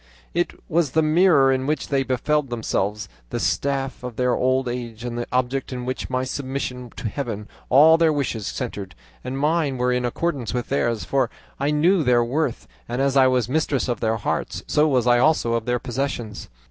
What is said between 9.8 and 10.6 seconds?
in accordance